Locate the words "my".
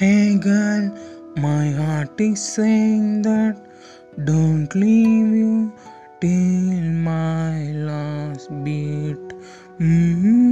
1.36-1.72, 7.08-7.72